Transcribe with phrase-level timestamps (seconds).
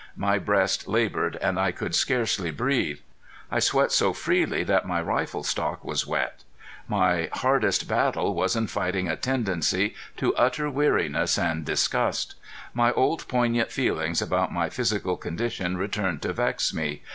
[0.17, 2.97] My breast labored and I could scarcely breathe.
[3.51, 6.43] I sweat so freely that my rifle stock was wet.
[6.87, 12.33] My hardest battle was in fighting a tendency to utter weariness and disgust.
[12.73, 17.03] My old poignant feelings about my physical condition returned to vex me.